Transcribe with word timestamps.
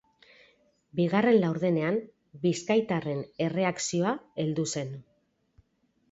Bigarren 0.99 1.35
laurdenean 1.41 1.99
bizkaitarren 2.45 3.21
erreakzioa 3.49 4.15
heldu 4.45 4.65
zen. 4.77 4.89